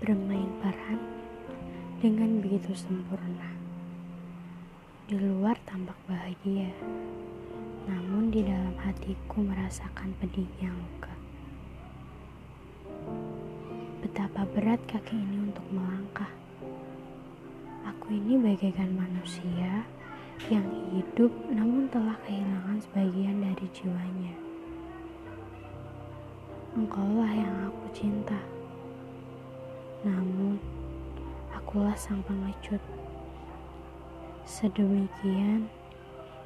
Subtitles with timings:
[0.00, 0.96] bermain peran
[2.00, 3.52] dengan begitu sempurna.
[5.04, 6.72] Di luar tampak bahagia,
[7.84, 11.12] namun di dalam hatiku merasakan pedihnya luka.
[14.00, 16.32] Betapa berat kaki ini untuk melangkah.
[17.84, 19.84] Aku ini bagaikan manusia
[20.48, 20.64] yang
[20.96, 24.32] hidup namun telah kehilangan sebagian dari jiwanya.
[26.72, 28.59] Engkaulah yang aku cinta.
[30.00, 30.56] Namun,
[31.52, 32.80] akulah sang pengecut.
[34.48, 35.68] Sedemikian,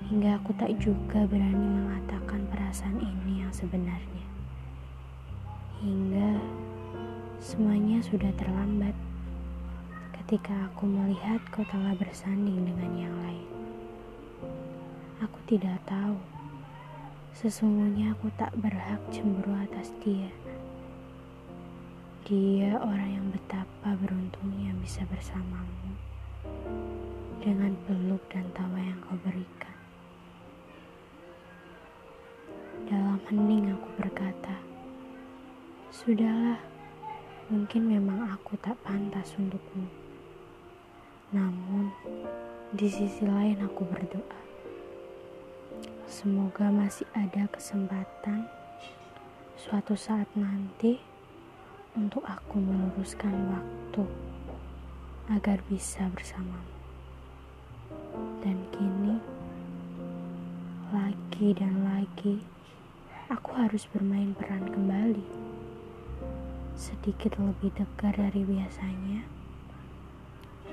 [0.07, 4.27] hingga aku tak juga berani mengatakan perasaan ini yang sebenarnya.
[5.81, 6.41] Hingga
[7.39, 8.97] semuanya sudah terlambat
[10.23, 13.49] ketika aku melihat kau telah bersanding dengan yang lain.
[15.23, 16.19] Aku tidak tahu
[17.35, 20.31] Sesungguhnya aku tak berhak cemburu atas dia.
[22.25, 25.93] Dia orang yang betapa beruntungnya bisa bersamamu
[27.45, 29.77] dengan peluk dan tawa yang kau berikan.
[32.89, 34.57] Dalam hening aku berkata,
[35.93, 36.57] Sudahlah,
[37.53, 39.85] mungkin memang aku tak pantas untukmu.
[41.29, 41.93] Namun,
[42.73, 44.41] di sisi lain aku berdoa
[46.09, 48.49] Semoga masih ada kesempatan
[49.61, 51.13] suatu saat nanti
[51.95, 54.03] untuk aku meluruskan waktu
[55.31, 56.75] agar bisa bersamamu.
[58.43, 59.23] Dan kini,
[60.91, 62.43] lagi dan lagi,
[63.31, 65.23] aku harus bermain peran kembali.
[66.75, 69.23] Sedikit lebih tegar dari biasanya,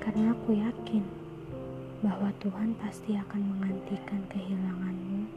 [0.02, 1.06] karena aku yakin
[2.02, 5.30] bahwa Tuhan pasti akan menggantikan kehilanganmu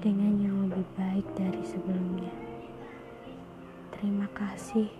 [0.00, 2.55] dengan yang lebih baik dari sebelumnya.
[3.96, 4.92] Terima kasih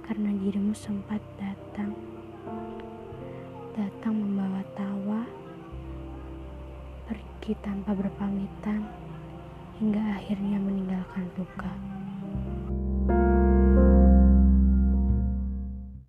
[0.00, 1.92] karena dirimu sempat datang,
[3.76, 5.28] datang membawa tawa,
[7.04, 8.88] pergi tanpa berpamitan,
[9.76, 11.93] hingga akhirnya meninggalkan luka.